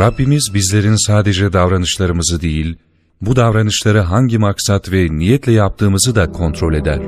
Rabbimiz 0.00 0.50
bizlerin 0.54 1.06
sadece 1.06 1.52
davranışlarımızı 1.52 2.40
değil, 2.40 2.76
bu 3.20 3.36
davranışları 3.36 4.00
hangi 4.00 4.38
maksat 4.38 4.92
ve 4.92 5.08
niyetle 5.10 5.52
yaptığımızı 5.52 6.14
da 6.14 6.32
kontrol 6.32 6.74
eder. 6.74 7.00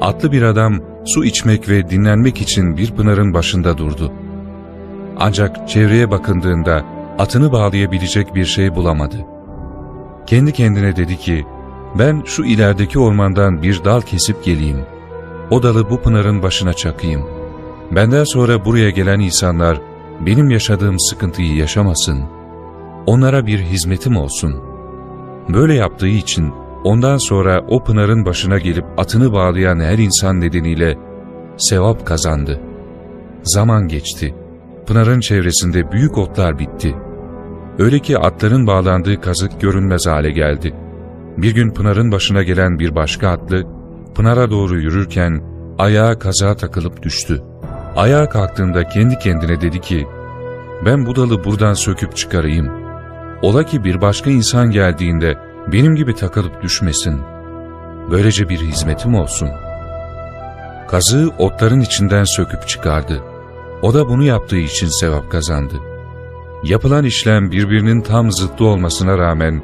Atlı 0.00 0.32
bir 0.32 0.42
adam 0.42 0.80
su 1.06 1.24
içmek 1.24 1.68
ve 1.68 1.90
dinlenmek 1.90 2.40
için 2.40 2.76
bir 2.76 2.90
pınarın 2.90 3.34
başında 3.34 3.78
durdu. 3.78 4.12
Ancak 5.18 5.68
çevreye 5.68 6.10
bakındığında 6.10 6.84
atını 7.18 7.52
bağlayabilecek 7.52 8.34
bir 8.34 8.44
şey 8.44 8.74
bulamadı. 8.74 9.16
Kendi 10.26 10.52
kendine 10.52 10.96
dedi 10.96 11.16
ki, 11.16 11.46
ben 11.98 12.22
şu 12.26 12.44
ilerideki 12.44 12.98
ormandan 12.98 13.62
bir 13.62 13.84
dal 13.84 14.00
kesip 14.00 14.44
geleyim. 14.44 14.80
O 15.50 15.62
dalı 15.62 15.90
bu 15.90 16.02
pınarın 16.02 16.42
başına 16.42 16.72
çakayım. 16.72 17.43
Benden 17.90 18.24
sonra 18.24 18.64
buraya 18.64 18.90
gelen 18.90 19.20
insanlar 19.20 19.80
benim 20.26 20.50
yaşadığım 20.50 21.00
sıkıntıyı 21.00 21.56
yaşamasın. 21.56 22.24
Onlara 23.06 23.46
bir 23.46 23.58
hizmetim 23.58 24.16
olsun. 24.16 24.54
Böyle 25.48 25.74
yaptığı 25.74 26.08
için 26.08 26.52
ondan 26.84 27.16
sonra 27.16 27.64
o 27.68 27.84
pınarın 27.84 28.24
başına 28.26 28.58
gelip 28.58 28.84
atını 28.96 29.32
bağlayan 29.32 29.80
her 29.80 29.98
insan 29.98 30.40
nedeniyle 30.40 30.98
sevap 31.56 32.06
kazandı. 32.06 32.60
Zaman 33.42 33.88
geçti. 33.88 34.34
Pınarın 34.86 35.20
çevresinde 35.20 35.92
büyük 35.92 36.18
otlar 36.18 36.58
bitti. 36.58 36.94
Öyle 37.78 37.98
ki 37.98 38.18
atların 38.18 38.66
bağlandığı 38.66 39.20
kazık 39.20 39.60
görünmez 39.60 40.06
hale 40.06 40.30
geldi. 40.30 40.74
Bir 41.36 41.54
gün 41.54 41.70
Pınar'ın 41.70 42.12
başına 42.12 42.42
gelen 42.42 42.78
bir 42.78 42.94
başka 42.94 43.28
atlı, 43.28 43.64
Pınar'a 44.14 44.50
doğru 44.50 44.80
yürürken 44.80 45.42
ayağa 45.78 46.18
kazağa 46.18 46.56
takılıp 46.56 47.02
düştü. 47.02 47.42
Ayağa 47.96 48.28
kalktığında 48.28 48.88
kendi 48.88 49.18
kendine 49.18 49.60
dedi 49.60 49.80
ki, 49.80 50.08
ben 50.84 51.06
bu 51.06 51.16
dalı 51.16 51.44
buradan 51.44 51.74
söküp 51.74 52.16
çıkarayım. 52.16 52.70
Ola 53.42 53.64
ki 53.64 53.84
bir 53.84 54.00
başka 54.00 54.30
insan 54.30 54.70
geldiğinde 54.70 55.38
benim 55.72 55.96
gibi 55.96 56.14
takılıp 56.14 56.62
düşmesin. 56.62 57.20
Böylece 58.10 58.48
bir 58.48 58.58
hizmetim 58.58 59.14
olsun. 59.14 59.48
Kazığı 60.88 61.30
otların 61.38 61.80
içinden 61.80 62.24
söküp 62.24 62.68
çıkardı. 62.68 63.22
O 63.82 63.94
da 63.94 64.08
bunu 64.08 64.22
yaptığı 64.22 64.56
için 64.56 64.88
sevap 64.88 65.30
kazandı. 65.30 65.74
Yapılan 66.64 67.04
işlem 67.04 67.50
birbirinin 67.50 68.00
tam 68.00 68.32
zıttı 68.32 68.64
olmasına 68.64 69.18
rağmen, 69.18 69.62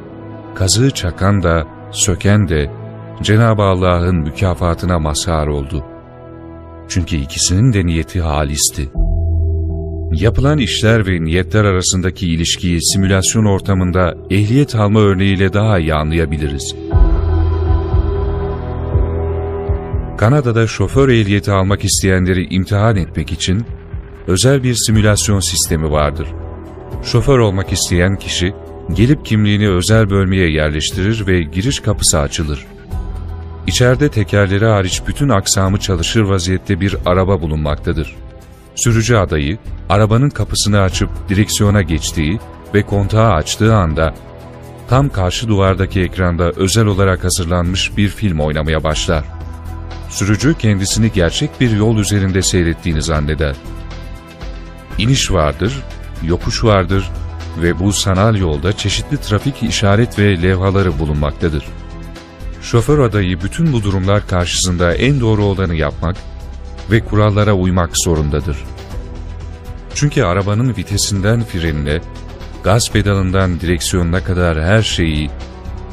kazığı 0.55 0.91
çakan 0.91 1.43
da, 1.43 1.67
söken 1.91 2.49
de 2.49 2.71
Cenab-ı 3.23 3.63
Allah'ın 3.63 4.17
mükafatına 4.17 4.99
mazhar 4.99 5.47
oldu. 5.47 5.85
Çünkü 6.91 7.17
ikisinin 7.17 7.73
de 7.73 7.87
niyeti 7.87 8.21
halisti. 8.21 8.91
Yapılan 10.13 10.59
işler 10.59 11.07
ve 11.07 11.25
niyetler 11.25 11.65
arasındaki 11.65 12.27
ilişkiyi 12.27 12.83
simülasyon 12.83 13.45
ortamında 13.45 14.15
ehliyet 14.31 14.75
alma 14.75 15.01
örneğiyle 15.01 15.53
daha 15.53 15.79
iyi 15.79 15.95
anlayabiliriz. 15.95 16.75
Kanada'da 20.19 20.67
şoför 20.67 21.09
ehliyeti 21.09 21.51
almak 21.51 21.85
isteyenleri 21.85 22.55
imtihan 22.55 22.97
etmek 22.97 23.33
için 23.33 23.65
özel 24.27 24.63
bir 24.63 24.75
simülasyon 24.75 25.41
sistemi 25.41 25.91
vardır. 25.91 26.29
Şoför 27.03 27.39
olmak 27.39 27.73
isteyen 27.73 28.17
kişi 28.17 28.53
gelip 28.95 29.27
kimliğini 29.27 29.69
özel 29.69 30.11
bölmeye 30.11 30.51
yerleştirir 30.51 31.27
ve 31.27 31.43
giriş 31.43 31.81
kapısı 31.81 32.19
açılır. 32.19 32.67
İçeride 33.67 34.11
tekerleri 34.11 34.67
hariç 34.67 35.03
bütün 35.07 35.29
aksamı 35.29 35.79
çalışır 35.79 36.21
vaziyette 36.21 36.81
bir 36.81 36.97
araba 37.07 37.43
bulunmaktadır. 37.43 38.17
Sürücü 38.75 39.17
adayı, 39.17 39.59
arabanın 39.89 40.31
kapısını 40.31 40.81
açıp 40.81 41.11
direksiyona 41.29 41.83
geçtiği 41.83 42.41
ve 42.75 42.83
kontağı 42.83 43.33
açtığı 43.33 43.75
anda, 43.75 44.15
tam 44.89 45.09
karşı 45.09 45.49
duvardaki 45.49 46.01
ekranda 46.01 46.51
özel 46.51 46.87
olarak 46.87 47.25
hazırlanmış 47.25 47.97
bir 47.97 48.09
film 48.09 48.41
oynamaya 48.41 48.85
başlar. 48.85 49.25
Sürücü 50.09 50.55
kendisini 50.59 51.13
gerçek 51.13 51.61
bir 51.61 51.71
yol 51.71 51.99
üzerinde 51.99 52.43
seyrettiğini 52.43 53.03
zanneder. 53.03 53.57
İniş 54.99 55.33
vardır, 55.33 55.83
yokuş 56.23 56.65
vardır 56.65 57.11
ve 57.63 57.79
bu 57.79 57.93
sanal 57.93 58.37
yolda 58.37 58.73
çeşitli 58.73 59.17
trafik 59.17 59.63
işaret 59.63 60.19
ve 60.19 60.43
levhaları 60.43 60.99
bulunmaktadır. 60.99 61.65
Şoför 62.63 62.99
adayı 62.99 63.41
bütün 63.43 63.73
bu 63.73 63.83
durumlar 63.83 64.27
karşısında 64.27 64.95
en 64.95 65.21
doğru 65.21 65.45
olanı 65.45 65.75
yapmak 65.75 66.17
ve 66.91 67.01
kurallara 67.01 67.53
uymak 67.53 67.91
zorundadır. 67.97 68.57
Çünkü 69.95 70.23
arabanın 70.23 70.77
vitesinden 70.77 71.45
frenine, 71.45 72.01
gaz 72.65 72.91
pedalından 72.93 73.61
direksiyonuna 73.61 74.25
kadar 74.25 74.63
her 74.63 74.83
şeyi 74.83 75.31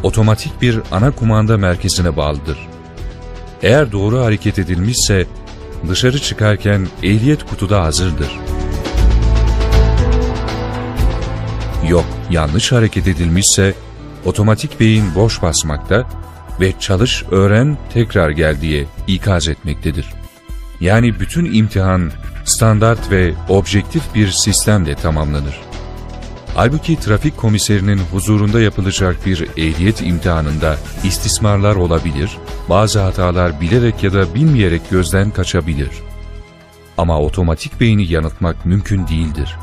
otomatik 0.04 0.62
bir 0.62 0.82
ana 0.92 1.12
kumanda 1.12 1.58
merkezine 1.58 2.18
bağlıdır. 2.18 2.68
Eğer 3.62 3.92
doğru 3.92 4.20
hareket 4.20 4.60
edilmişse 4.60 5.26
dışarı 5.90 6.20
çıkarken 6.20 6.88
ehliyet 7.04 7.46
kutuda 7.46 7.84
hazırdır. 7.84 8.40
Yok, 11.90 12.06
yanlış 12.30 12.72
hareket 12.72 13.08
edilmişse 13.08 13.74
otomatik 14.26 14.80
beyin 14.80 15.16
boş 15.16 15.42
basmakta 15.42 16.08
ve 16.60 16.74
çalış, 16.80 17.24
öğren, 17.32 17.78
tekrar 17.94 18.30
gel 18.30 18.62
diye 18.62 18.86
ikaz 19.08 19.48
etmektedir. 19.48 20.06
Yani 20.82 21.20
bütün 21.20 21.54
imtihan 21.54 22.12
standart 22.46 23.12
ve 23.12 23.34
objektif 23.50 24.16
bir 24.16 24.32
sistemle 24.32 24.96
tamamlanır. 24.96 25.60
Halbuki 26.56 27.00
trafik 27.00 27.38
komiserinin 27.38 27.98
huzurunda 27.98 28.62
yapılacak 28.62 29.26
bir 29.26 29.48
ehliyet 29.58 30.02
imtihanında 30.02 30.78
istismarlar 31.04 31.76
olabilir, 31.76 32.38
bazı 32.70 33.00
hatalar 33.00 33.62
bilerek 33.62 34.04
ya 34.04 34.14
da 34.14 34.36
bilmeyerek 34.36 34.90
gözden 34.90 35.32
kaçabilir. 35.32 35.90
Ama 36.98 37.20
otomatik 37.20 37.80
beyni 37.80 38.12
yanıltmak 38.12 38.66
mümkün 38.66 39.08
değildir. 39.08 39.56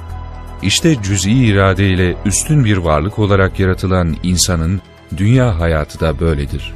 İşte 0.62 1.02
cüz'i 1.02 1.32
irade 1.32 1.88
ile 1.88 2.17
üstün 2.25 2.64
bir 2.64 2.76
varlık 2.76 3.19
olarak 3.19 3.61
yaratılan 3.61 4.17
insanın 4.23 4.81
dünya 5.17 5.61
hayatı 5.61 6.00
da 6.00 6.20
böyledir. 6.20 6.75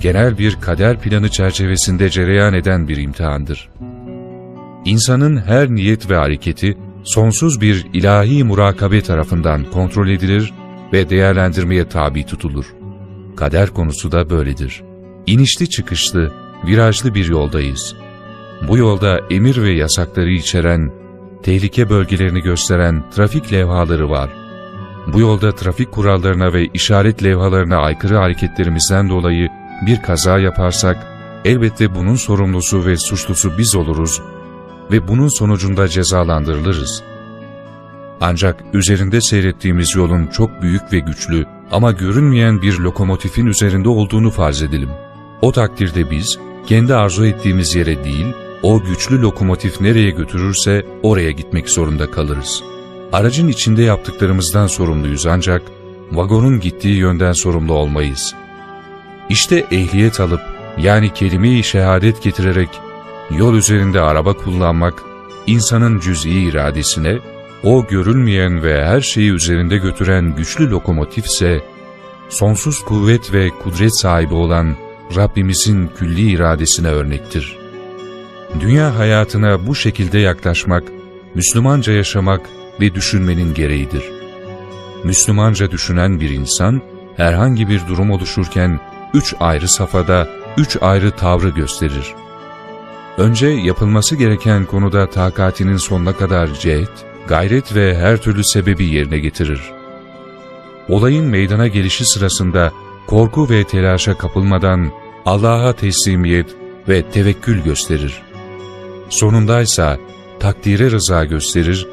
Genel 0.00 0.38
bir 0.38 0.56
kader 0.60 1.00
planı 1.00 1.28
çerçevesinde 1.28 2.10
cereyan 2.10 2.54
eden 2.54 2.88
bir 2.88 2.96
imtihandır. 2.96 3.68
İnsanın 4.84 5.36
her 5.36 5.70
niyet 5.70 6.10
ve 6.10 6.16
hareketi 6.16 6.76
sonsuz 7.04 7.60
bir 7.60 7.86
ilahi 7.92 8.44
murakabe 8.44 9.00
tarafından 9.00 9.64
kontrol 9.64 10.08
edilir 10.08 10.52
ve 10.92 11.10
değerlendirmeye 11.10 11.88
tabi 11.88 12.26
tutulur. 12.26 12.74
Kader 13.36 13.70
konusu 13.70 14.12
da 14.12 14.30
böyledir. 14.30 14.82
İnişli 15.26 15.70
çıkışlı, 15.70 16.32
virajlı 16.66 17.14
bir 17.14 17.28
yoldayız. 17.28 17.94
Bu 18.68 18.78
yolda 18.78 19.20
emir 19.30 19.62
ve 19.62 19.70
yasakları 19.70 20.30
içeren, 20.30 20.92
tehlike 21.42 21.90
bölgelerini 21.90 22.40
gösteren 22.40 23.10
trafik 23.10 23.52
levhaları 23.52 24.10
var. 24.10 24.30
Bu 25.06 25.20
yolda 25.20 25.54
trafik 25.54 25.92
kurallarına 25.92 26.52
ve 26.52 26.66
işaret 26.66 27.24
levhalarına 27.24 27.76
aykırı 27.76 28.16
hareketlerimizden 28.16 29.08
dolayı 29.08 29.48
bir 29.86 30.02
kaza 30.02 30.38
yaparsak, 30.38 31.06
elbette 31.44 31.94
bunun 31.94 32.14
sorumlusu 32.14 32.86
ve 32.86 32.96
suçlusu 32.96 33.58
biz 33.58 33.76
oluruz 33.76 34.20
ve 34.92 35.08
bunun 35.08 35.28
sonucunda 35.28 35.88
cezalandırılırız. 35.88 37.02
Ancak 38.20 38.64
üzerinde 38.72 39.20
seyrettiğimiz 39.20 39.96
yolun 39.96 40.26
çok 40.26 40.62
büyük 40.62 40.92
ve 40.92 40.98
güçlü 40.98 41.46
ama 41.70 41.92
görünmeyen 41.92 42.62
bir 42.62 42.78
lokomotifin 42.78 43.46
üzerinde 43.46 43.88
olduğunu 43.88 44.30
farz 44.30 44.62
edelim. 44.62 44.90
O 45.42 45.52
takdirde 45.52 46.10
biz, 46.10 46.38
kendi 46.66 46.94
arzu 46.94 47.26
ettiğimiz 47.26 47.74
yere 47.74 48.04
değil, 48.04 48.26
o 48.62 48.82
güçlü 48.82 49.22
lokomotif 49.22 49.80
nereye 49.80 50.10
götürürse 50.10 50.86
oraya 51.02 51.30
gitmek 51.30 51.70
zorunda 51.70 52.10
kalırız. 52.10 52.62
Aracın 53.12 53.48
içinde 53.48 53.82
yaptıklarımızdan 53.82 54.66
sorumluyuz 54.66 55.26
ancak 55.26 55.62
vagonun 56.12 56.60
gittiği 56.60 56.96
yönden 56.96 57.32
sorumlu 57.32 57.72
olmayız. 57.72 58.34
İşte 59.28 59.66
ehliyet 59.70 60.20
alıp 60.20 60.40
yani 60.78 61.14
kelime-i 61.14 61.62
şehadet 61.62 62.22
getirerek 62.22 62.68
yol 63.30 63.54
üzerinde 63.54 64.00
araba 64.00 64.32
kullanmak, 64.32 65.02
insanın 65.46 66.00
cüz'i 66.00 66.30
iradesine, 66.30 67.18
o 67.62 67.86
görülmeyen 67.86 68.62
ve 68.62 68.84
her 68.86 69.00
şeyi 69.00 69.32
üzerinde 69.32 69.76
götüren 69.76 70.36
güçlü 70.36 70.70
lokomotifse, 70.70 71.64
sonsuz 72.28 72.80
kuvvet 72.80 73.32
ve 73.32 73.50
kudret 73.50 74.00
sahibi 74.00 74.34
olan 74.34 74.76
Rabbimizin 75.16 75.90
külli 75.98 76.30
iradesine 76.30 76.88
örnektir. 76.88 77.58
Dünya 78.60 78.98
hayatına 78.98 79.66
bu 79.66 79.74
şekilde 79.74 80.18
yaklaşmak, 80.18 80.84
Müslümanca 81.34 81.92
yaşamak 81.92 82.40
ve 82.80 82.94
düşünmenin 82.94 83.54
gereğidir. 83.54 84.02
Müslümanca 85.04 85.70
düşünen 85.70 86.20
bir 86.20 86.30
insan, 86.30 86.82
herhangi 87.16 87.68
bir 87.68 87.80
durum 87.88 88.10
oluşurken 88.10 88.80
üç 89.14 89.34
ayrı 89.40 89.68
safhada 89.68 90.28
üç 90.56 90.76
ayrı 90.80 91.10
tavrı 91.10 91.48
gösterir. 91.48 92.14
Önce 93.18 93.46
yapılması 93.46 94.16
gereken 94.16 94.64
konuda 94.64 95.10
takatinin 95.10 95.76
sonuna 95.76 96.16
kadar 96.16 96.54
cehd, 96.54 96.88
gayret 97.28 97.74
ve 97.74 97.96
her 97.96 98.16
türlü 98.16 98.44
sebebi 98.44 98.84
yerine 98.84 99.18
getirir. 99.18 99.60
Olayın 100.88 101.26
meydana 101.26 101.68
gelişi 101.68 102.04
sırasında 102.04 102.72
korku 103.06 103.50
ve 103.50 103.64
telaşa 103.64 104.18
kapılmadan 104.18 104.92
Allah'a 105.26 105.72
teslimiyet 105.72 106.46
ve 106.88 107.02
tevekkül 107.02 107.62
gösterir. 107.62 108.22
Sonundaysa 109.08 109.98
takdire 110.40 110.90
rıza 110.90 111.24
gösterir 111.24 111.88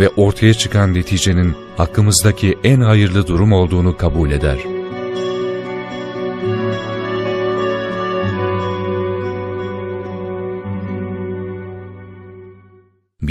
ve 0.00 0.08
ortaya 0.08 0.54
çıkan 0.54 0.94
neticenin 0.94 1.54
hakkımızdaki 1.76 2.58
en 2.64 2.80
hayırlı 2.80 3.26
durum 3.26 3.52
olduğunu 3.52 3.96
kabul 3.96 4.30
eder. 4.30 4.75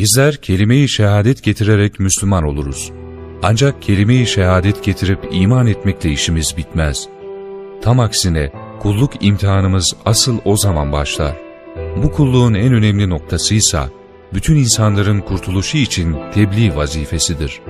Bizler 0.05 0.35
kelime-i 0.35 0.89
şehadet 0.89 1.43
getirerek 1.43 1.99
Müslüman 1.99 2.43
oluruz. 2.43 2.91
Ancak 3.43 3.81
kelime-i 3.81 4.27
şehadet 4.27 4.83
getirip 4.83 5.19
iman 5.31 5.67
etmekle 5.67 6.11
işimiz 6.11 6.57
bitmez. 6.57 7.07
Tam 7.81 7.99
aksine 7.99 8.51
kulluk 8.81 9.11
imtihanımız 9.25 9.95
asıl 10.05 10.37
o 10.45 10.57
zaman 10.57 10.91
başlar. 10.91 11.35
Bu 12.03 12.11
kulluğun 12.11 12.53
en 12.53 12.73
önemli 12.73 13.09
noktasıysa 13.09 13.89
bütün 14.33 14.55
insanların 14.55 15.21
kurtuluşu 15.21 15.77
için 15.77 16.15
tebliğ 16.33 16.75
vazifesidir. 16.75 17.61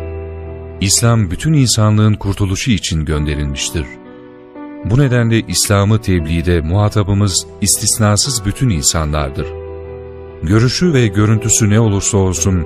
İslam 0.82 1.32
bütün 1.32 1.54
insanlığın 1.54 2.14
kurtuluşu 2.14 2.72
için 2.72 3.06
gönderilmiştir. 3.06 3.86
Bu 4.86 5.00
nedenle 5.00 5.40
İslam'ı 5.40 6.02
tebliğde 6.02 6.62
muhatabımız 6.62 7.48
istisnasız 7.62 8.46
bütün 8.46 8.70
insanlardır. 8.70 9.65
Görüşü 10.44 10.94
ve 10.94 11.08
görüntüsü 11.08 11.70
ne 11.70 11.80
olursa 11.80 12.18
olsun 12.18 12.66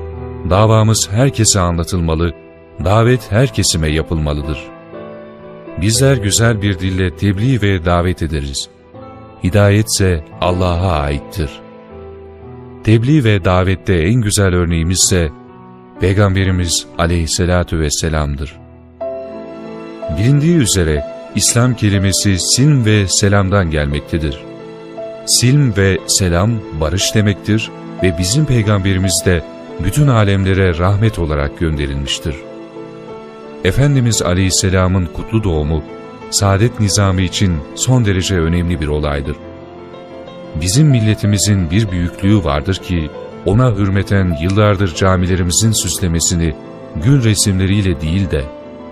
davamız 0.49 1.09
herkese 1.11 1.59
anlatılmalı, 1.59 2.33
davet 2.85 3.31
her 3.31 3.53
kesime 3.53 3.87
yapılmalıdır. 3.87 4.59
Bizler 5.81 6.17
güzel 6.17 6.61
bir 6.61 6.79
dille 6.79 7.15
tebliğ 7.15 7.61
ve 7.61 7.85
davet 7.85 8.21
ederiz. 8.21 8.69
Hidayetse 9.43 10.23
Allah'a 10.41 10.91
aittir. 10.91 11.49
Tebliğ 12.83 13.23
ve 13.23 13.45
davette 13.45 13.93
en 13.93 14.21
güzel 14.21 14.55
örneğimizse 14.55 15.29
Peygamberimiz 15.99 16.87
aleyhissalatu 16.97 17.79
vesselam'dır. 17.79 18.59
Bilindiği 20.17 20.55
üzere 20.55 21.05
İslam 21.35 21.73
kelimesi 21.75 22.39
silm 22.39 22.85
ve 22.85 23.07
selamdan 23.07 23.71
gelmektedir. 23.71 24.39
Silm 25.29 25.77
ve 25.77 25.97
selam 26.07 26.51
barış 26.81 27.15
demektir 27.15 27.71
ve 28.03 28.17
bizim 28.17 28.45
peygamberimiz 28.45 29.23
de 29.25 29.43
bütün 29.83 30.07
alemlere 30.07 30.77
rahmet 30.77 31.19
olarak 31.19 31.59
gönderilmiştir. 31.59 32.35
Efendimiz 33.63 34.21
Aleyhisselam'ın 34.21 35.05
kutlu 35.05 35.43
doğumu, 35.43 35.83
saadet 36.29 36.79
nizamı 36.79 37.21
için 37.21 37.57
son 37.75 38.05
derece 38.05 38.35
önemli 38.35 38.81
bir 38.81 38.87
olaydır. 38.87 39.35
Bizim 40.61 40.87
milletimizin 40.87 41.71
bir 41.71 41.91
büyüklüğü 41.91 42.43
vardır 42.43 42.75
ki, 42.75 43.09
ona 43.45 43.75
hürmeten 43.75 44.37
yıllardır 44.41 44.95
camilerimizin 44.95 45.71
süslemesini 45.71 46.55
gül 47.03 47.23
resimleriyle 47.23 48.01
değil 48.01 48.31
de, 48.31 48.43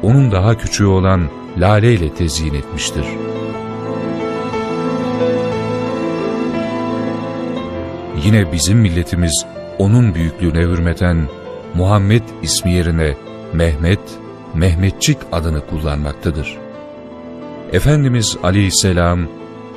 onun 0.03 0.31
daha 0.31 0.57
küçüğü 0.57 0.85
olan 0.85 1.29
lale 1.57 1.93
ile 1.93 2.13
tezyin 2.13 2.53
etmiştir. 2.53 3.05
Yine 8.27 8.51
bizim 8.51 8.79
milletimiz, 8.79 9.45
onun 9.77 10.15
büyüklüğüne 10.15 10.61
hürmeten 10.61 11.27
Muhammed 11.73 12.21
ismi 12.41 12.73
yerine 12.73 13.15
Mehmet, 13.53 13.99
Mehmetçik 14.53 15.17
adını 15.31 15.67
kullanmaktadır. 15.67 16.57
Efendimiz 17.73 18.37
aleyhisselam, 18.43 19.19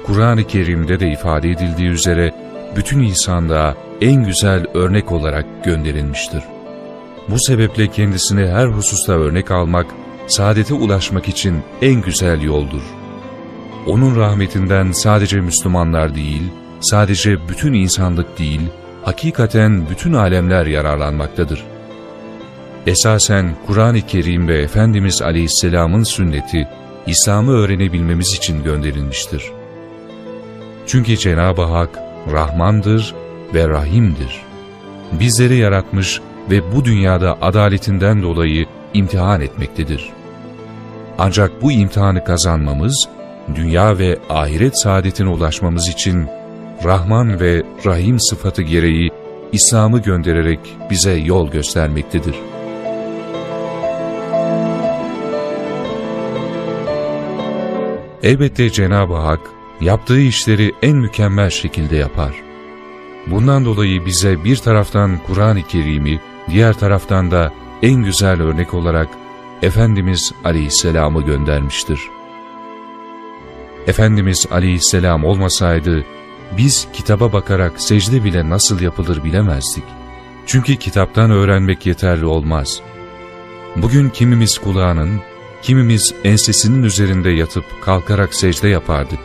Kur'an-ı 0.06 0.44
Kerim'de 0.44 1.00
de 1.00 1.12
ifade 1.12 1.50
edildiği 1.50 1.88
üzere 1.88 2.34
bütün 2.76 3.00
insanlığa 3.00 3.74
en 4.00 4.24
güzel 4.24 4.66
örnek 4.74 5.12
olarak 5.12 5.64
gönderilmiştir. 5.64 6.42
Bu 7.28 7.38
sebeple 7.38 7.88
kendisine 7.88 8.46
her 8.46 8.66
hususta 8.66 9.12
örnek 9.12 9.50
almak, 9.50 9.86
saadete 10.26 10.74
ulaşmak 10.74 11.28
için 11.28 11.62
en 11.82 12.02
güzel 12.02 12.42
yoldur. 12.42 12.82
Onun 13.86 14.16
rahmetinden 14.16 14.92
sadece 14.92 15.40
Müslümanlar 15.40 16.14
değil, 16.14 16.42
sadece 16.80 17.48
bütün 17.48 17.72
insanlık 17.72 18.38
değil, 18.38 18.60
hakikaten 19.02 19.90
bütün 19.90 20.12
alemler 20.12 20.66
yararlanmaktadır. 20.66 21.64
Esasen 22.86 23.54
Kur'an-ı 23.66 24.00
Kerim 24.00 24.48
ve 24.48 24.62
Efendimiz 24.62 25.22
Aleyhisselam'ın 25.22 26.02
sünneti, 26.02 26.68
İslam'ı 27.06 27.52
öğrenebilmemiz 27.52 28.32
için 28.32 28.64
gönderilmiştir. 28.64 29.44
Çünkü 30.86 31.16
Cenab-ı 31.16 31.62
Hak 31.62 31.98
Rahmandır 32.32 33.14
ve 33.54 33.68
Rahim'dir. 33.68 34.42
Bizleri 35.12 35.56
yaratmış 35.56 36.20
ve 36.50 36.72
bu 36.74 36.84
dünyada 36.84 37.38
adaletinden 37.42 38.22
dolayı 38.22 38.66
imtihan 38.94 39.40
etmektedir. 39.40 40.10
Ancak 41.18 41.62
bu 41.62 41.72
imtihanı 41.72 42.24
kazanmamız, 42.24 43.08
dünya 43.54 43.98
ve 43.98 44.18
ahiret 44.30 44.80
saadetine 44.80 45.28
ulaşmamız 45.28 45.88
için 45.88 46.28
Rahman 46.84 47.40
ve 47.40 47.62
Rahim 47.86 48.20
sıfatı 48.20 48.62
gereği 48.62 49.10
İslam'ı 49.52 50.02
göndererek 50.02 50.60
bize 50.90 51.12
yol 51.12 51.50
göstermektedir. 51.50 52.34
Elbette 58.22 58.70
Cenab-ı 58.70 59.14
Hak 59.14 59.40
yaptığı 59.80 60.20
işleri 60.20 60.72
en 60.82 60.96
mükemmel 60.96 61.50
şekilde 61.50 61.96
yapar. 61.96 62.34
Bundan 63.26 63.64
dolayı 63.64 64.06
bize 64.06 64.44
bir 64.44 64.56
taraftan 64.56 65.18
Kur'an-ı 65.26 65.62
Kerim'i, 65.62 66.20
diğer 66.50 66.72
taraftan 66.72 67.30
da 67.30 67.52
en 67.82 68.04
güzel 68.04 68.42
örnek 68.42 68.74
olarak 68.74 69.08
Efendimiz 69.62 70.32
Aleyhisselam'ı 70.44 71.22
göndermiştir. 71.22 72.00
Efendimiz 73.86 74.46
aleyhisselam 74.50 75.24
olmasaydı, 75.24 76.04
biz 76.56 76.88
kitaba 76.92 77.32
bakarak 77.32 77.80
secde 77.80 78.24
bile 78.24 78.50
nasıl 78.50 78.80
yapılır 78.80 79.24
bilemezdik. 79.24 79.84
Çünkü 80.46 80.76
kitaptan 80.76 81.30
öğrenmek 81.30 81.86
yeterli 81.86 82.26
olmaz. 82.26 82.80
Bugün 83.76 84.08
kimimiz 84.08 84.58
kulağının, 84.58 85.20
kimimiz 85.62 86.14
ensesinin 86.24 86.82
üzerinde 86.82 87.30
yatıp 87.30 87.64
kalkarak 87.82 88.34
secde 88.34 88.68
yapardık. 88.68 89.18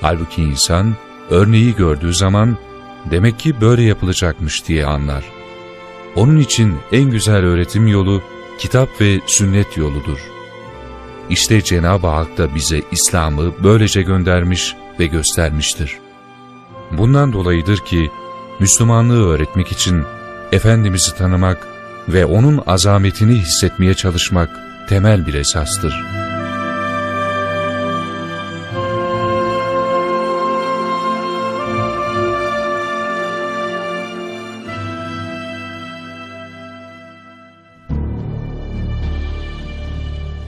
Halbuki 0.00 0.42
insan, 0.42 0.96
örneği 1.30 1.74
gördüğü 1.74 2.14
zaman, 2.14 2.56
demek 3.10 3.38
ki 3.38 3.60
böyle 3.60 3.82
yapılacakmış 3.82 4.68
diye 4.68 4.86
anlar. 4.86 5.24
Onun 6.16 6.38
için 6.38 6.76
en 6.92 7.10
güzel 7.10 7.44
öğretim 7.44 7.86
yolu, 7.86 8.22
kitap 8.58 9.00
ve 9.00 9.20
sünnet 9.26 9.76
yoludur. 9.76 10.18
İşte 11.30 11.62
Cenab-ı 11.62 12.06
Hak 12.06 12.38
da 12.38 12.54
bize 12.54 12.82
İslam'ı 12.90 13.54
böylece 13.62 14.02
göndermiş 14.02 14.74
ve 15.00 15.06
göstermiştir. 15.06 16.05
Bundan 16.92 17.32
dolayıdır 17.32 17.78
ki, 17.78 18.10
Müslümanlığı 18.60 19.28
öğretmek 19.28 19.72
için 19.72 20.04
Efendimiz'i 20.52 21.16
tanımak 21.16 21.66
ve 22.08 22.26
O'nun 22.26 22.62
azametini 22.66 23.34
hissetmeye 23.34 23.94
çalışmak 23.94 24.50
temel 24.88 25.26
bir 25.26 25.34
esastır. 25.34 26.04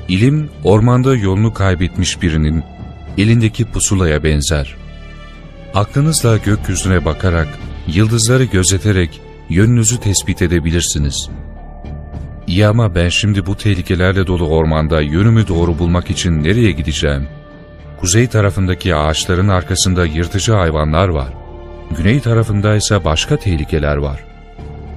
İlim, 0.09 0.51
ormanda 0.65 1.17
yolunu 1.17 1.55
kaybetmiş 1.55 2.23
birinin 2.23 2.65
elindeki 3.19 3.65
pusulaya 3.65 4.25
benzer. 4.25 4.88
Aklınızla 5.79 6.37
gökyüzüne 6.37 7.05
bakarak, 7.05 7.49
yıldızları 7.87 8.45
gözeterek 8.45 9.21
yönünüzü 9.49 10.01
tespit 10.01 10.43
edebilirsiniz. 10.43 11.31
İyi 12.47 12.67
ama 12.67 12.95
ben 12.95 13.09
şimdi 13.09 13.47
bu 13.47 13.57
tehlikelerle 13.57 14.27
dolu 14.27 14.49
ormanda 14.49 15.01
yönümü 15.01 15.49
doğru 15.49 15.79
bulmak 15.79 16.11
için 16.11 16.43
nereye 16.45 16.71
gideceğim? 16.71 17.29
Kuzey 18.01 18.27
tarafındaki 18.27 18.95
ağaçların 18.95 19.49
arkasında 19.49 20.07
yırtıcı 20.07 20.53
hayvanlar 20.53 21.09
var. 21.09 21.33
Güney 21.97 22.21
tarafında 22.21 22.77
ise 22.77 23.05
başka 23.05 23.37
tehlikeler 23.37 23.97
var. 23.97 24.25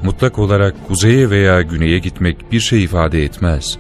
Mutlak 0.04 0.40
olarak 0.40 0.88
kuzeye 0.88 1.30
veya 1.30 1.62
güneye 1.62 2.00
gitmek 2.00 2.52
bir 2.52 2.60
şey 2.60 2.84
ifade 2.84 3.24
etmez. 3.24 3.78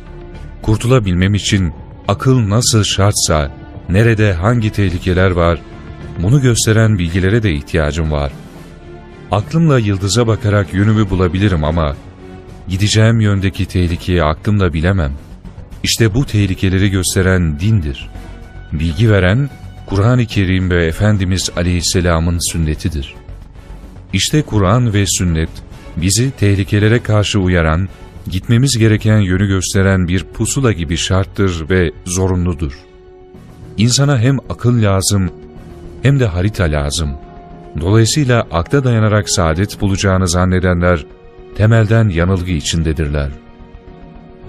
Kurtulabilmem 0.62 1.34
için 1.34 1.74
akıl 2.08 2.50
nasıl 2.50 2.84
şartsa, 2.84 3.52
nerede 3.90 4.34
hangi 4.34 4.72
tehlikeler 4.72 5.32
var, 5.32 5.60
bunu 6.20 6.42
gösteren 6.42 6.98
bilgilere 6.98 7.44
de 7.44 7.54
ihtiyacım 7.54 8.12
var. 8.12 8.32
Aklımla 9.32 9.80
yıldıza 9.80 10.28
bakarak 10.28 10.74
yönümü 10.74 11.10
bulabilirim 11.10 11.64
ama 11.64 11.96
gideceğim 12.68 13.22
yöndeki 13.22 13.66
tehlikeyi 13.66 14.24
aklımla 14.24 14.74
bilemem. 14.74 15.14
İşte 15.84 16.14
bu 16.14 16.26
tehlikeleri 16.26 16.90
gösteren 16.90 17.60
dindir. 17.60 18.10
Bilgi 18.74 19.12
veren 19.12 19.50
Kur'an-ı 19.86 20.26
Kerim 20.26 20.70
ve 20.70 20.86
Efendimiz 20.86 21.50
Aleyhisselam'ın 21.56 22.52
sünnetidir. 22.52 23.16
İşte 24.14 24.42
Kur'an 24.42 24.94
ve 24.94 25.06
sünnet 25.08 25.50
bizi 25.98 26.32
tehlikelere 26.32 27.04
karşı 27.04 27.40
uyaran, 27.40 27.90
gitmemiz 28.30 28.78
gereken 28.78 29.20
yönü 29.20 29.48
gösteren 29.48 30.08
bir 30.08 30.24
pusula 30.24 30.72
gibi 30.72 30.98
şarttır 30.98 31.70
ve 31.70 31.92
zorunludur. 32.06 32.74
İnsana 33.78 34.20
hem 34.20 34.38
akıl 34.50 34.82
lazım 34.82 35.30
hem 36.02 36.20
de 36.20 36.26
harita 36.26 36.64
lazım. 36.64 37.18
Dolayısıyla 37.82 38.48
akla 38.52 38.84
dayanarak 38.84 39.30
saadet 39.30 39.82
bulacağını 39.82 40.28
zannedenler 40.28 41.06
temelden 41.56 42.10
yanılgı 42.10 42.52
içindedirler. 42.52 43.30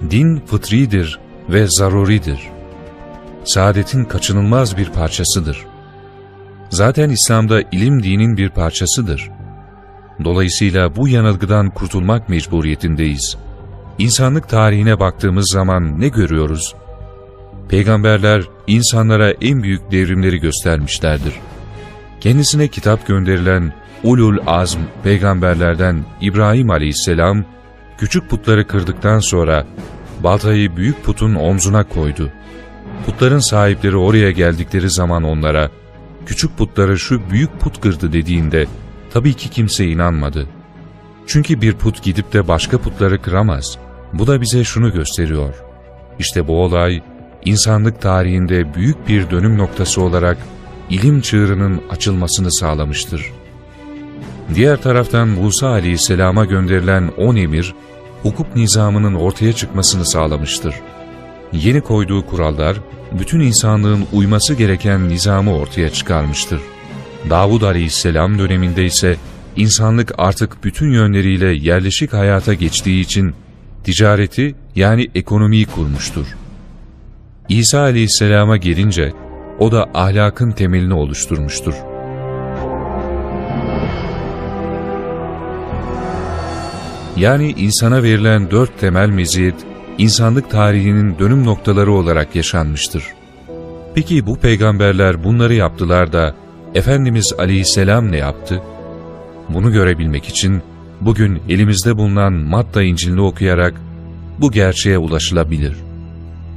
Din 0.09 0.39
fıtridir 0.45 1.19
ve 1.49 1.67
zaruridir. 1.67 2.39
Saadetin 3.43 4.05
kaçınılmaz 4.05 4.77
bir 4.77 4.89
parçasıdır. 4.89 5.65
Zaten 6.69 7.09
İslam'da 7.09 7.61
ilim 7.61 8.03
dinin 8.03 8.37
bir 8.37 8.49
parçasıdır. 8.49 9.31
Dolayısıyla 10.23 10.95
bu 10.95 11.07
yanılgıdan 11.07 11.69
kurtulmak 11.69 12.29
mecburiyetindeyiz. 12.29 13.37
İnsanlık 13.97 14.49
tarihine 14.49 14.99
baktığımız 14.99 15.51
zaman 15.51 15.99
ne 15.99 16.07
görüyoruz? 16.07 16.75
Peygamberler 17.69 18.43
insanlara 18.67 19.31
en 19.31 19.63
büyük 19.63 19.91
devrimleri 19.91 20.37
göstermişlerdir. 20.39 21.33
Kendisine 22.19 22.67
kitap 22.67 23.07
gönderilen 23.07 23.73
Ulul 24.03 24.37
Azm 24.47 24.79
peygamberlerden 25.03 26.05
İbrahim 26.21 26.69
aleyhisselam, 26.69 27.45
küçük 27.97 28.29
putları 28.29 28.67
kırdıktan 28.67 29.19
sonra 29.19 29.65
baltayı 30.23 30.75
büyük 30.77 31.03
putun 31.03 31.35
omzuna 31.35 31.83
koydu. 31.83 32.29
Putların 33.05 33.39
sahipleri 33.39 33.97
oraya 33.97 34.31
geldikleri 34.31 34.89
zaman 34.89 35.23
onlara, 35.23 35.69
küçük 36.25 36.57
putları 36.57 36.99
şu 36.99 37.29
büyük 37.29 37.59
put 37.59 37.81
kırdı 37.81 38.13
dediğinde, 38.13 38.65
tabii 39.13 39.33
ki 39.33 39.49
kimse 39.49 39.85
inanmadı. 39.85 40.47
Çünkü 41.27 41.61
bir 41.61 41.73
put 41.73 42.03
gidip 42.03 42.33
de 42.33 42.47
başka 42.47 42.77
putları 42.77 43.21
kıramaz. 43.21 43.77
Bu 44.13 44.27
da 44.27 44.41
bize 44.41 44.63
şunu 44.63 44.93
gösteriyor. 44.93 45.53
İşte 46.19 46.47
bu 46.47 46.63
olay, 46.63 47.01
insanlık 47.45 48.01
tarihinde 48.01 48.73
büyük 48.75 49.07
bir 49.07 49.29
dönüm 49.29 49.57
noktası 49.57 50.01
olarak 50.01 50.37
ilim 50.89 51.21
çığırının 51.21 51.81
açılmasını 51.89 52.51
sağlamıştır. 52.51 53.31
Diğer 54.55 54.81
taraftan 54.81 55.27
Musa 55.27 55.67
aleyhisselama 55.67 56.45
gönderilen 56.45 57.11
on 57.17 57.35
emir, 57.35 57.73
hukuk 58.23 58.55
nizamının 58.55 59.13
ortaya 59.13 59.53
çıkmasını 59.53 60.05
sağlamıştır. 60.05 60.75
Yeni 61.53 61.81
koyduğu 61.81 62.25
kurallar, 62.25 62.77
bütün 63.19 63.39
insanlığın 63.39 64.05
uyması 64.13 64.53
gereken 64.53 65.09
nizamı 65.09 65.55
ortaya 65.55 65.89
çıkarmıştır. 65.89 66.61
Davud 67.29 67.61
aleyhisselam 67.61 68.39
döneminde 68.39 68.85
ise 68.85 69.15
insanlık 69.55 70.11
artık 70.17 70.63
bütün 70.63 70.91
yönleriyle 70.91 71.53
yerleşik 71.53 72.13
hayata 72.13 72.53
geçtiği 72.53 73.01
için 73.01 73.33
ticareti 73.83 74.55
yani 74.75 75.07
ekonomiyi 75.15 75.65
kurmuştur. 75.65 76.25
İsa 77.49 77.79
aleyhisselama 77.79 78.57
gelince 78.57 79.13
o 79.59 79.71
da 79.71 79.89
ahlakın 79.93 80.51
temelini 80.51 80.93
oluşturmuştur. 80.93 81.73
Yani 87.17 87.51
insana 87.51 88.03
verilen 88.03 88.51
dört 88.51 88.79
temel 88.79 89.09
meziyet, 89.09 89.55
insanlık 89.97 90.49
tarihinin 90.49 91.19
dönüm 91.19 91.45
noktaları 91.45 91.91
olarak 91.91 92.35
yaşanmıştır. 92.35 93.03
Peki 93.95 94.25
bu 94.25 94.39
peygamberler 94.39 95.23
bunları 95.23 95.53
yaptılar 95.53 96.13
da, 96.13 96.35
Efendimiz 96.75 97.33
aleyhisselam 97.37 98.11
ne 98.11 98.17
yaptı? 98.17 98.61
Bunu 99.49 99.71
görebilmek 99.71 100.25
için, 100.25 100.61
bugün 101.01 101.41
elimizde 101.49 101.97
bulunan 101.97 102.33
Matta 102.33 102.83
İncil'ini 102.83 103.21
okuyarak, 103.21 103.73
bu 104.39 104.51
gerçeğe 104.51 104.97
ulaşılabilir. 104.97 105.92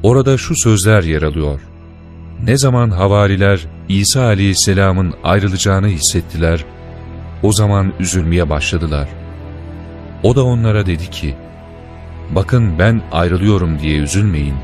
Orada 0.07 0.39
şu 0.39 0.57
sözler 0.57 1.03
yer 1.03 1.23
alıyor. 1.23 1.61
Ne 2.45 2.57
zaman 2.57 2.91
havariler 2.91 3.67
İsa 3.89 4.23
aleyhisselamın 4.23 5.15
ayrılacağını 5.25 5.89
hissettiler, 5.89 6.65
o 7.43 7.53
zaman 7.53 7.93
üzülmeye 8.01 8.51
başladılar. 8.51 9.09
O 10.23 10.37
da 10.37 10.45
onlara 10.45 10.87
dedi 10.87 11.11
ki, 11.11 11.35
bakın 12.31 12.79
ben 12.79 13.03
ayrılıyorum 13.13 13.79
diye 13.79 13.99
üzülmeyin. 13.99 14.57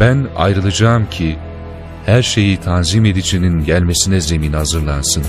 Ben 0.00 0.26
ayrılacağım 0.36 1.10
ki, 1.10 1.36
her 2.06 2.22
şeyi 2.22 2.56
tanzim 2.56 3.04
edicinin 3.04 3.64
gelmesine 3.64 4.20
zemin 4.20 4.52
hazırlansın. 4.52 5.24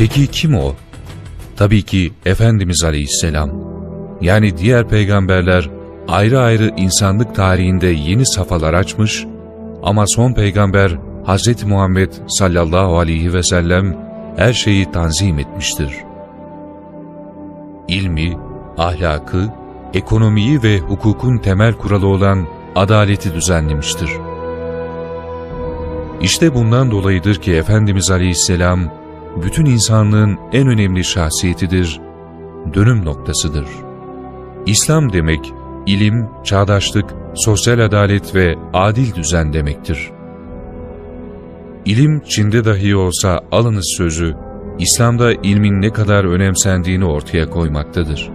Peki 0.00 0.26
kim 0.26 0.54
o? 0.54 0.74
Tabii 1.56 1.82
ki 1.82 2.12
Efendimiz 2.26 2.84
Aleyhisselam. 2.84 3.50
Yani 4.20 4.58
diğer 4.58 4.88
peygamberler 4.88 5.70
ayrı 6.08 6.40
ayrı 6.40 6.72
insanlık 6.76 7.34
tarihinde 7.34 7.86
yeni 7.86 8.26
safhalar 8.26 8.74
açmış 8.74 9.26
ama 9.82 10.06
son 10.06 10.32
peygamber 10.32 10.98
Hz. 11.26 11.64
Muhammed 11.64 12.12
sallallahu 12.28 12.98
aleyhi 12.98 13.34
ve 13.34 13.42
sellem 13.42 13.96
her 14.36 14.52
şeyi 14.52 14.92
tanzim 14.92 15.38
etmiştir. 15.38 15.94
İlmi, 17.88 18.36
ahlakı, 18.78 19.48
ekonomiyi 19.94 20.62
ve 20.62 20.78
hukukun 20.78 21.38
temel 21.38 21.72
kuralı 21.72 22.06
olan 22.06 22.46
adaleti 22.74 23.34
düzenlemiştir. 23.34 24.10
İşte 26.20 26.54
bundan 26.54 26.90
dolayıdır 26.90 27.34
ki 27.34 27.54
Efendimiz 27.54 28.10
Aleyhisselam 28.10 28.99
bütün 29.36 29.64
insanlığın 29.64 30.38
en 30.52 30.68
önemli 30.68 31.04
şahsiyetidir 31.04 32.00
dönüm 32.74 33.04
noktasıdır. 33.04 33.66
İslam 34.66 35.12
demek, 35.12 35.52
ilim, 35.86 36.28
çağdaşlık, 36.44 37.14
sosyal 37.34 37.78
adalet 37.78 38.34
ve 38.34 38.56
adil 38.72 39.14
düzen 39.14 39.52
demektir. 39.52 40.10
İlim 41.84 42.20
Çin'de 42.20 42.64
dahi 42.64 42.96
olsa 42.96 43.40
alınız 43.52 43.94
sözü, 43.96 44.36
İslam'da 44.78 45.32
ilmin 45.32 45.82
ne 45.82 45.90
kadar 45.92 46.24
önemsendiğini 46.24 47.04
ortaya 47.04 47.50
koymaktadır. 47.50 48.30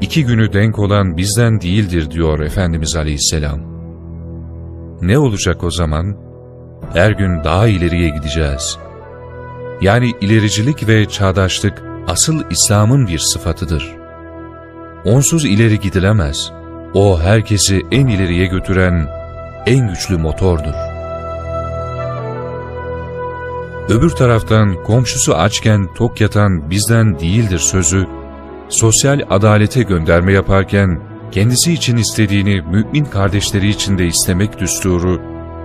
İki 0.00 0.24
günü 0.26 0.52
denk 0.52 0.78
olan 0.78 1.16
bizden 1.16 1.60
değildir 1.60 2.10
diyor 2.10 2.40
Efendimiz 2.40 2.96
Aleyhisselam. 2.96 3.60
Ne 5.02 5.18
olacak 5.18 5.64
o 5.64 5.70
zaman? 5.70 6.16
Her 6.92 7.10
gün 7.10 7.44
daha 7.44 7.68
ileriye 7.68 8.08
gideceğiz. 8.08 8.78
Yani 9.80 10.12
ilericilik 10.20 10.88
ve 10.88 11.08
çağdaşlık 11.08 11.82
asıl 12.06 12.42
İslam'ın 12.50 13.06
bir 13.06 13.18
sıfatıdır. 13.18 13.96
Onsuz 15.04 15.44
ileri 15.44 15.80
gidilemez. 15.80 16.52
O 16.94 17.20
herkesi 17.20 17.82
en 17.90 18.06
ileriye 18.06 18.46
götüren 18.46 19.08
en 19.66 19.88
güçlü 19.88 20.18
motordur. 20.18 20.74
Öbür 23.88 24.10
taraftan 24.10 24.84
komşusu 24.84 25.34
açken 25.34 25.94
tok 25.94 26.20
yatan 26.20 26.70
bizden 26.70 27.18
değildir 27.20 27.58
sözü, 27.58 28.06
sosyal 28.68 29.20
adalete 29.30 29.82
gönderme 29.82 30.32
yaparken 30.32 31.00
kendisi 31.32 31.72
için 31.72 31.96
istediğini 31.96 32.62
mümin 32.62 33.04
kardeşleri 33.04 33.68
için 33.68 33.98
de 33.98 34.06
istemek 34.06 34.58
düsturu, 34.58 35.20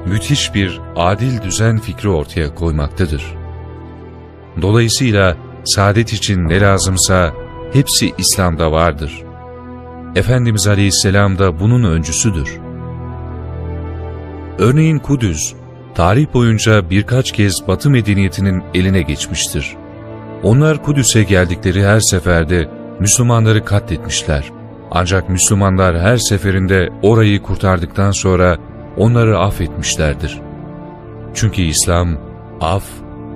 müthiş 0.05 0.53
bir 0.53 0.81
adil 0.95 1.41
düzen 1.41 1.79
fikri 1.79 2.09
ortaya 2.09 2.55
koymaktadır. 2.55 3.38
Dolayısıyla 4.61 5.37
saadet 5.63 6.13
için 6.13 6.49
ne 6.49 6.61
lazımsa 6.61 7.33
hepsi 7.73 8.13
İslam'da 8.17 8.71
vardır. 8.71 9.23
Efendimiz 10.15 10.67
Aleyhisselam 10.67 11.39
da 11.39 11.59
bunun 11.59 11.83
öncüsüdür. 11.83 12.57
Örneğin 14.57 14.99
Kudüs, 14.99 15.53
tarih 15.95 16.33
boyunca 16.33 16.89
birkaç 16.89 17.31
kez 17.31 17.67
Batı 17.67 17.89
medeniyetinin 17.89 18.63
eline 18.73 19.01
geçmiştir. 19.01 19.75
Onlar 20.43 20.83
Kudüs'e 20.83 21.23
geldikleri 21.23 21.85
her 21.85 21.99
seferde 21.99 22.69
Müslümanları 22.99 23.65
katletmişler. 23.65 24.51
Ancak 24.91 25.29
Müslümanlar 25.29 25.99
her 25.99 26.17
seferinde 26.17 26.89
orayı 27.01 27.41
kurtardıktan 27.41 28.11
sonra 28.11 28.57
onları 28.97 29.39
affetmişlerdir. 29.39 30.41
Çünkü 31.33 31.61
İslam, 31.61 32.17
af, 32.61 32.83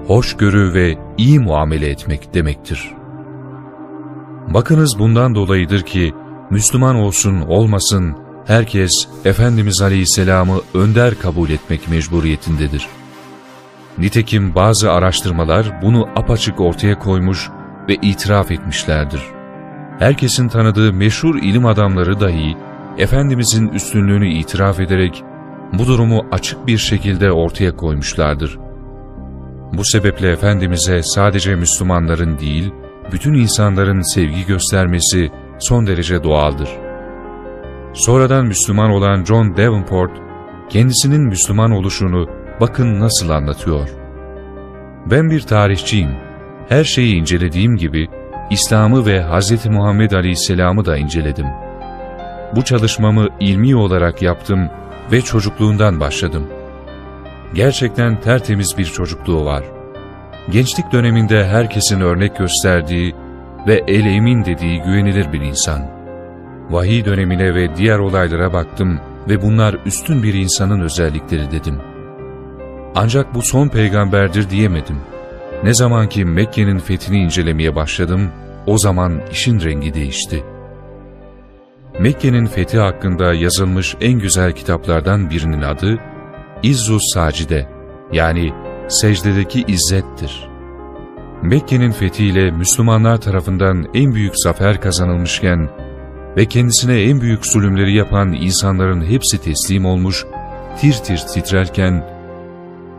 hoşgörü 0.07 0.73
ve 0.73 0.97
iyi 1.17 1.39
muamele 1.39 1.89
etmek 1.89 2.33
demektir. 2.33 2.91
Bakınız 4.47 4.99
bundan 4.99 5.35
dolayıdır 5.35 5.81
ki, 5.81 6.13
Müslüman 6.49 6.95
olsun 6.95 7.41
olmasın, 7.41 8.15
herkes 8.45 9.07
Efendimiz 9.25 9.81
Aleyhisselam'ı 9.81 10.61
önder 10.73 11.19
kabul 11.19 11.49
etmek 11.49 11.89
mecburiyetindedir. 11.89 12.87
Nitekim 13.97 14.55
bazı 14.55 14.91
araştırmalar 14.91 15.81
bunu 15.81 16.09
apaçık 16.15 16.59
ortaya 16.59 16.99
koymuş 16.99 17.49
ve 17.89 17.95
itiraf 17.95 18.51
etmişlerdir. 18.51 19.21
Herkesin 19.99 20.49
tanıdığı 20.49 20.93
meşhur 20.93 21.35
ilim 21.35 21.65
adamları 21.65 22.19
dahi, 22.19 22.57
Efendimizin 22.97 23.67
üstünlüğünü 23.67 24.27
itiraf 24.27 24.79
ederek 24.79 25.23
bu 25.73 25.87
durumu 25.87 26.25
açık 26.31 26.67
bir 26.67 26.77
şekilde 26.77 27.31
ortaya 27.31 27.75
koymuşlardır. 27.75 28.62
Bu 29.77 29.85
sebeple 29.85 30.29
Efendimiz'e 30.29 31.03
sadece 31.03 31.55
Müslümanların 31.55 32.39
değil, 32.39 32.73
bütün 33.11 33.33
insanların 33.33 34.13
sevgi 34.13 34.45
göstermesi 34.45 35.31
son 35.59 35.87
derece 35.87 36.23
doğaldır. 36.23 36.69
Sonradan 37.93 38.45
Müslüman 38.45 38.89
olan 38.89 39.25
John 39.25 39.57
Davenport, 39.57 40.11
kendisinin 40.69 41.21
Müslüman 41.21 41.71
oluşunu 41.71 42.27
bakın 42.61 42.99
nasıl 42.99 43.29
anlatıyor. 43.29 43.89
Ben 45.05 45.29
bir 45.29 45.41
tarihçiyim. 45.41 46.11
Her 46.69 46.83
şeyi 46.83 47.15
incelediğim 47.15 47.75
gibi 47.75 48.07
İslam'ı 48.49 49.05
ve 49.05 49.23
Hz. 49.23 49.65
Muhammed 49.65 50.11
Aleyhisselam'ı 50.11 50.85
da 50.85 50.97
inceledim. 50.97 51.47
Bu 52.55 52.63
çalışmamı 52.63 53.27
ilmi 53.39 53.75
olarak 53.75 54.21
yaptım 54.21 54.69
ve 55.11 55.21
çocukluğundan 55.21 55.99
başladım. 55.99 56.47
Gerçekten 57.53 58.21
tertemiz 58.21 58.77
bir 58.77 58.85
çocukluğu 58.85 59.45
var. 59.45 59.63
Gençlik 60.51 60.91
döneminde 60.91 61.45
herkesin 61.45 62.01
örnek 62.01 62.37
gösterdiği 62.37 63.15
ve 63.67 63.83
el 63.87 64.05
emin 64.05 64.45
dediği 64.45 64.81
güvenilir 64.81 65.33
bir 65.33 65.41
insan. 65.41 65.81
Vahiy 66.69 67.05
dönemine 67.05 67.55
ve 67.55 67.75
diğer 67.75 67.99
olaylara 67.99 68.53
baktım 68.53 68.99
ve 69.29 69.41
bunlar 69.41 69.75
üstün 69.85 70.23
bir 70.23 70.33
insanın 70.33 70.81
özellikleri 70.81 71.51
dedim. 71.51 71.81
Ancak 72.95 73.33
bu 73.33 73.41
son 73.41 73.67
peygamberdir 73.67 74.49
diyemedim. 74.49 74.97
Ne 75.63 75.73
zaman 75.73 76.09
ki 76.09 76.25
Mekke'nin 76.25 76.79
fethini 76.79 77.17
incelemeye 77.17 77.75
başladım, 77.75 78.29
o 78.67 78.77
zaman 78.77 79.21
işin 79.31 79.61
rengi 79.61 79.93
değişti. 79.93 80.43
Mekke'nin 81.99 82.45
fethi 82.45 82.79
hakkında 82.79 83.33
yazılmış 83.33 83.95
en 84.01 84.19
güzel 84.19 84.51
kitaplardan 84.51 85.29
birinin 85.29 85.61
adı 85.61 85.99
İzzus 86.63 87.01
Sacide 87.13 87.67
yani 88.11 88.53
secdedeki 88.87 89.63
izzettir. 89.67 90.49
Mekke'nin 91.41 91.91
fethiyle 91.91 92.51
Müslümanlar 92.51 93.21
tarafından 93.21 93.87
en 93.93 94.13
büyük 94.13 94.33
zafer 94.37 94.81
kazanılmışken 94.81 95.69
ve 96.37 96.45
kendisine 96.45 97.01
en 97.01 97.21
büyük 97.21 97.45
zulümleri 97.45 97.95
yapan 97.95 98.33
insanların 98.33 99.05
hepsi 99.05 99.41
teslim 99.41 99.85
olmuş, 99.85 100.25
tir 100.81 100.93
tir 100.93 101.17
titrerken, 101.17 102.13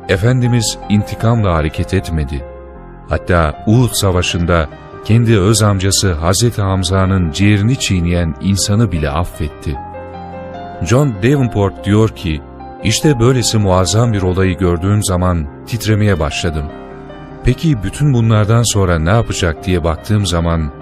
Efendimiz 0.08 0.78
intikamla 0.88 1.54
hareket 1.54 1.94
etmedi. 1.94 2.44
Hatta 3.08 3.64
Uhud 3.66 3.92
Savaşı'nda 3.92 4.68
kendi 5.04 5.38
öz 5.38 5.62
amcası 5.62 6.12
Hazreti 6.12 6.62
Hamza'nın 6.62 7.30
ciğerini 7.30 7.78
çiğneyen 7.78 8.34
insanı 8.40 8.92
bile 8.92 9.10
affetti. 9.10 9.76
John 10.82 11.14
Davenport 11.22 11.84
diyor 11.84 12.08
ki, 12.08 12.40
işte 12.84 13.20
böylesi 13.20 13.58
muazzam 13.58 14.12
bir 14.12 14.22
olayı 14.22 14.58
gördüğüm 14.58 15.02
zaman 15.02 15.46
titremeye 15.66 16.20
başladım. 16.20 16.64
Peki 17.44 17.82
bütün 17.82 18.14
bunlardan 18.14 18.62
sonra 18.62 18.98
ne 18.98 19.10
yapacak 19.10 19.66
diye 19.66 19.84
baktığım 19.84 20.26
zaman, 20.26 20.72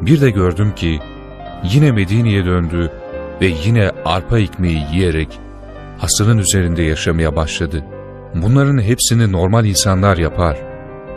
bir 0.00 0.20
de 0.20 0.30
gördüm 0.30 0.72
ki, 0.76 1.00
yine 1.64 1.92
Medine'ye 1.92 2.44
döndü 2.44 2.90
ve 3.40 3.46
yine 3.46 3.90
arpa 4.04 4.38
ekmeği 4.38 4.86
yiyerek 4.92 5.40
hasırın 5.98 6.38
üzerinde 6.38 6.82
yaşamaya 6.82 7.36
başladı. 7.36 7.84
Bunların 8.34 8.82
hepsini 8.82 9.32
normal 9.32 9.64
insanlar 9.64 10.16
yapar. 10.16 10.56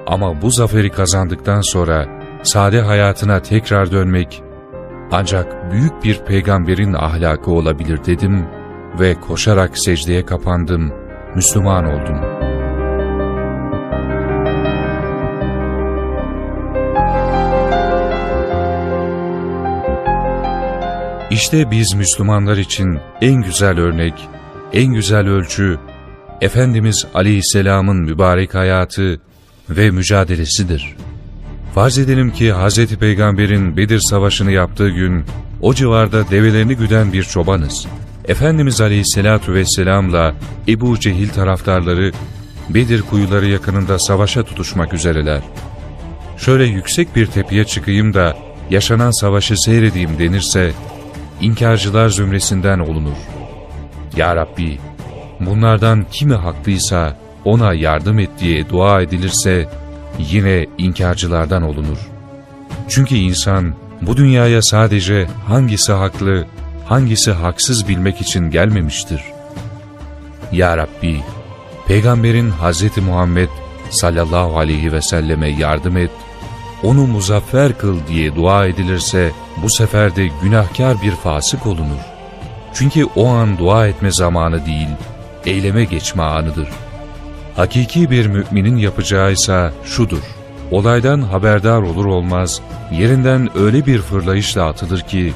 Ama 0.08 0.42
bu 0.42 0.52
zaferi 0.52 0.90
kazandıktan 0.90 1.62
sonra 1.62 2.08
sade 2.44 2.82
hayatına 2.82 3.40
tekrar 3.40 3.92
dönmek 3.92 4.44
ancak 5.12 5.72
büyük 5.72 6.04
bir 6.04 6.20
peygamberin 6.20 6.94
ahlakı 6.94 7.52
olabilir 7.52 8.00
dedim 8.06 8.46
ve 9.00 9.16
koşarak 9.20 9.78
secdeye 9.78 10.26
kapandım, 10.26 10.94
Müslüman 11.36 11.86
oldum. 11.86 12.38
İşte 21.32 21.72
biz 21.72 21.94
Müslümanlar 21.94 22.58
için 22.58 23.00
en 23.22 23.42
güzel 23.42 23.80
örnek, 23.80 24.14
en 24.74 24.94
güzel 24.94 25.28
ölçü, 25.28 25.80
Efendimiz 26.42 27.06
Aleyhisselam'ın 27.14 27.98
mübarek 27.98 28.56
hayatı 28.56 29.20
ve 29.70 29.92
mücadelesidir. 29.92 30.96
Farz 31.76 31.98
edelim 31.98 32.32
ki 32.32 32.54
Hz. 32.54 32.96
Peygamber'in 32.96 33.78
Bedir 33.78 34.00
Savaşı'nı 34.00 34.52
yaptığı 34.52 34.90
gün, 34.90 35.26
o 35.62 35.74
civarda 35.74 36.30
develerini 36.30 36.76
güden 36.76 37.14
bir 37.14 37.24
çobanız. 37.24 37.88
Efendimiz 38.28 38.82
Aleyhisselatü 38.82 39.54
Vesselam'la 39.54 40.36
Ebu 40.68 41.00
Cehil 41.00 41.30
taraftarları 41.30 42.12
Bedir 42.70 43.02
kuyuları 43.02 43.48
yakınında 43.48 44.00
savaşa 44.00 44.44
tutuşmak 44.44 44.94
üzereler. 44.94 45.42
Şöyle 46.38 46.66
yüksek 46.66 47.16
bir 47.16 47.26
tepeye 47.26 47.66
çıkayım 47.66 48.14
da 48.14 48.38
yaşanan 48.70 49.12
savaşı 49.12 49.58
seyredeyim 49.58 50.20
denirse, 50.20 50.72
inkarcılar 51.42 52.10
zümresinden 52.10 52.80
olunur. 52.80 53.18
Ya 54.16 54.36
Rabbi, 54.36 54.80
bunlardan 55.40 56.06
kimi 56.12 56.34
haklıysa 56.34 57.18
ona 57.46 57.74
yardım 57.74 58.20
et 58.20 58.30
diye 58.40 58.70
dua 58.70 59.02
edilirse, 59.02 59.70
yine 60.20 60.66
inkarcılardan 60.78 61.64
olunur. 61.64 61.98
Çünkü 62.90 63.16
insan 63.16 63.74
bu 64.02 64.18
dünyaya 64.18 64.62
sadece 64.62 65.28
hangisi 65.48 65.92
haklı, 65.92 66.46
hangisi 66.88 67.32
haksız 67.32 67.88
bilmek 67.88 68.22
için 68.22 68.52
gelmemiştir. 68.52 69.22
Ya 70.52 70.78
Rabbi, 70.78 71.22
Peygamberin 71.88 72.52
Hz. 72.52 72.98
Muhammed 72.98 73.50
sallallahu 73.90 74.60
aleyhi 74.60 74.92
ve 74.92 75.02
selleme 75.02 75.50
yardım 75.50 75.98
et 75.98 76.12
onu 76.84 77.08
muzaffer 77.08 77.78
kıl 77.78 78.00
diye 78.08 78.36
dua 78.36 78.66
edilirse 78.66 79.32
bu 79.64 79.70
sefer 79.70 80.16
de 80.16 80.30
günahkar 80.44 81.02
bir 81.02 81.12
fasık 81.12 81.66
olunur. 81.66 82.02
Çünkü 82.74 83.06
o 83.06 83.28
an 83.28 83.58
dua 83.58 83.88
etme 83.88 84.12
zamanı 84.12 84.66
değil, 84.66 84.88
eyleme 85.46 85.84
geçme 85.84 86.24
anıdır. 86.24 86.68
Hakiki 87.56 88.12
bir 88.12 88.28
müminin 88.28 88.78
yapacağı 88.78 89.32
ise 89.32 89.72
şudur. 89.86 90.24
Olaydan 90.72 91.22
haberdar 91.22 91.82
olur 91.82 92.06
olmaz, 92.06 92.62
yerinden 92.92 93.58
öyle 93.58 93.86
bir 93.86 94.02
fırlayışla 94.02 94.66
atılır 94.66 95.02
ki, 95.02 95.34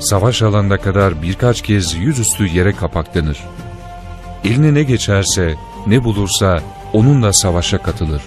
savaş 0.00 0.42
alanına 0.42 0.76
kadar 0.76 1.22
birkaç 1.22 1.62
kez 1.62 1.94
yüzüstü 1.94 2.46
yere 2.46 2.72
kapaklanır. 2.72 3.38
Eline 4.44 4.74
ne 4.74 4.82
geçerse, 4.82 5.54
ne 5.86 6.04
bulursa 6.04 6.60
onunla 6.92 7.32
savaşa 7.32 7.78
katılır. 7.78 8.22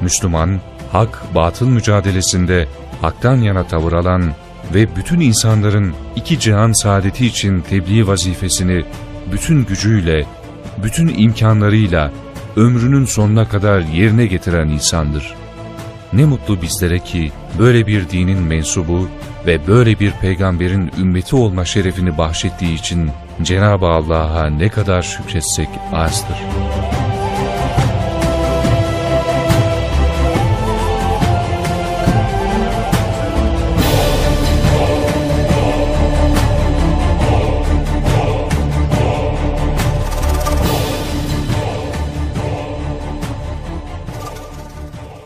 Müslüman, 0.00 0.60
hak 0.92 1.34
batıl 1.34 1.68
mücadelesinde 1.68 2.68
haktan 3.02 3.36
yana 3.36 3.66
tavır 3.66 3.92
alan 3.92 4.32
ve 4.74 4.96
bütün 4.96 5.20
insanların 5.20 5.94
iki 6.16 6.40
cihan 6.40 6.72
saadeti 6.72 7.26
için 7.26 7.60
tebliğ 7.60 8.06
vazifesini 8.06 8.84
bütün 9.32 9.64
gücüyle, 9.64 10.26
bütün 10.82 11.08
imkanlarıyla 11.08 12.12
ömrünün 12.56 13.04
sonuna 13.04 13.48
kadar 13.48 13.80
yerine 13.80 14.26
getiren 14.26 14.68
insandır. 14.68 15.34
Ne 16.12 16.24
mutlu 16.24 16.62
bizlere 16.62 16.98
ki 16.98 17.32
böyle 17.58 17.86
bir 17.86 18.08
dinin 18.08 18.38
mensubu 18.38 19.08
ve 19.46 19.66
böyle 19.66 20.00
bir 20.00 20.10
peygamberin 20.10 20.92
ümmeti 20.98 21.36
olma 21.36 21.64
şerefini 21.64 22.18
bahşettiği 22.18 22.74
için 22.74 23.10
Cenab-ı 23.42 23.86
Allah'a 23.86 24.46
ne 24.46 24.68
kadar 24.68 25.02
şükretsek 25.02 25.68
azdır. 25.92 26.36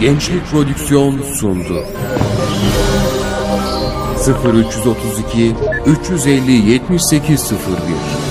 Gençlik 0.00 0.46
Prodüksiyon 0.46 1.22
sundu. 1.40 1.84
0332 4.44 5.54
350 5.86 6.52
7801 6.52 8.27